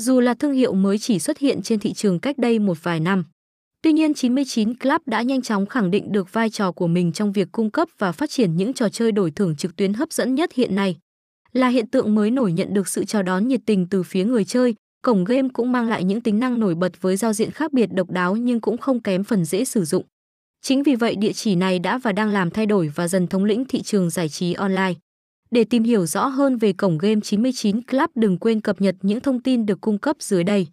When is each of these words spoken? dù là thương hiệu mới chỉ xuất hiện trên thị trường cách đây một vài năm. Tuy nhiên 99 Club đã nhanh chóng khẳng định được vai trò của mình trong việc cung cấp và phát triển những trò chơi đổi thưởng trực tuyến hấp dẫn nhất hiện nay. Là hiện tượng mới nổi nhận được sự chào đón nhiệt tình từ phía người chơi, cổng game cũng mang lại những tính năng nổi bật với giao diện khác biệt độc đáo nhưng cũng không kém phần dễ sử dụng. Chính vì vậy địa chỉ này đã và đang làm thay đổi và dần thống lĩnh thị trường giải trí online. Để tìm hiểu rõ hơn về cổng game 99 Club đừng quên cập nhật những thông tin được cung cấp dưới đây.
dù 0.00 0.20
là 0.20 0.34
thương 0.34 0.52
hiệu 0.52 0.74
mới 0.74 0.98
chỉ 0.98 1.18
xuất 1.18 1.38
hiện 1.38 1.62
trên 1.62 1.78
thị 1.78 1.92
trường 1.92 2.18
cách 2.18 2.38
đây 2.38 2.58
một 2.58 2.78
vài 2.82 3.00
năm. 3.00 3.24
Tuy 3.82 3.92
nhiên 3.92 4.14
99 4.14 4.78
Club 4.78 5.00
đã 5.06 5.22
nhanh 5.22 5.42
chóng 5.42 5.66
khẳng 5.66 5.90
định 5.90 6.12
được 6.12 6.32
vai 6.32 6.50
trò 6.50 6.72
của 6.72 6.86
mình 6.86 7.12
trong 7.12 7.32
việc 7.32 7.48
cung 7.52 7.70
cấp 7.70 7.88
và 7.98 8.12
phát 8.12 8.30
triển 8.30 8.56
những 8.56 8.72
trò 8.72 8.88
chơi 8.88 9.12
đổi 9.12 9.30
thưởng 9.30 9.56
trực 9.56 9.76
tuyến 9.76 9.94
hấp 9.94 10.12
dẫn 10.12 10.34
nhất 10.34 10.52
hiện 10.52 10.74
nay. 10.74 10.96
Là 11.52 11.68
hiện 11.68 11.86
tượng 11.86 12.14
mới 12.14 12.30
nổi 12.30 12.52
nhận 12.52 12.74
được 12.74 12.88
sự 12.88 13.04
chào 13.04 13.22
đón 13.22 13.48
nhiệt 13.48 13.60
tình 13.66 13.86
từ 13.88 14.02
phía 14.02 14.24
người 14.24 14.44
chơi, 14.44 14.74
cổng 15.02 15.24
game 15.24 15.48
cũng 15.52 15.72
mang 15.72 15.88
lại 15.88 16.04
những 16.04 16.20
tính 16.20 16.40
năng 16.40 16.60
nổi 16.60 16.74
bật 16.74 17.02
với 17.02 17.16
giao 17.16 17.32
diện 17.32 17.50
khác 17.50 17.72
biệt 17.72 17.92
độc 17.92 18.10
đáo 18.10 18.36
nhưng 18.36 18.60
cũng 18.60 18.78
không 18.78 19.00
kém 19.00 19.24
phần 19.24 19.44
dễ 19.44 19.64
sử 19.64 19.84
dụng. 19.84 20.04
Chính 20.62 20.82
vì 20.82 20.94
vậy 20.94 21.16
địa 21.16 21.32
chỉ 21.32 21.54
này 21.54 21.78
đã 21.78 21.98
và 21.98 22.12
đang 22.12 22.30
làm 22.30 22.50
thay 22.50 22.66
đổi 22.66 22.92
và 22.94 23.08
dần 23.08 23.26
thống 23.26 23.44
lĩnh 23.44 23.64
thị 23.64 23.82
trường 23.82 24.10
giải 24.10 24.28
trí 24.28 24.52
online. 24.52 24.94
Để 25.50 25.64
tìm 25.64 25.82
hiểu 25.82 26.06
rõ 26.06 26.26
hơn 26.26 26.56
về 26.56 26.72
cổng 26.72 26.98
game 26.98 27.20
99 27.20 27.82
Club 27.82 28.10
đừng 28.14 28.38
quên 28.38 28.60
cập 28.60 28.80
nhật 28.80 28.96
những 29.02 29.20
thông 29.20 29.42
tin 29.42 29.66
được 29.66 29.80
cung 29.80 29.98
cấp 29.98 30.16
dưới 30.20 30.44
đây. 30.44 30.66